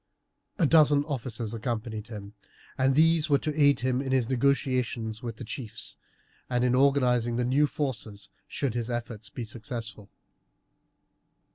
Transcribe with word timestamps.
A 0.57 0.65
dozen 0.65 1.05
officers 1.05 1.53
accompanied 1.53 2.07
him; 2.07 2.33
these 2.89 3.29
were 3.29 3.37
to 3.37 3.53
aid 3.55 3.81
him 3.81 4.01
in 4.01 4.11
his 4.11 4.31
negotiations 4.31 5.21
with 5.21 5.35
the 5.35 5.43
chiefs, 5.43 5.95
and 6.49 6.63
in 6.63 6.73
organizing 6.73 7.35
the 7.35 7.45
new 7.45 7.67
forces, 7.67 8.31
should 8.47 8.73
his 8.73 8.89
efforts 8.89 9.29
be 9.29 9.43
successful. 9.43 10.09